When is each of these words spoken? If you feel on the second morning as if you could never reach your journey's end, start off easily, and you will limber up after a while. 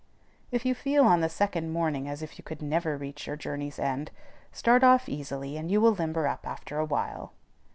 If 0.49 0.65
you 0.65 0.73
feel 0.73 1.03
on 1.05 1.21
the 1.21 1.29
second 1.29 1.71
morning 1.71 2.07
as 2.09 2.23
if 2.23 2.39
you 2.39 2.43
could 2.43 2.59
never 2.59 2.97
reach 2.97 3.27
your 3.27 3.35
journey's 3.35 3.77
end, 3.77 4.09
start 4.51 4.83
off 4.83 5.07
easily, 5.07 5.57
and 5.57 5.69
you 5.69 5.79
will 5.79 5.93
limber 5.93 6.25
up 6.27 6.47
after 6.47 6.79
a 6.79 6.85
while. 6.85 7.33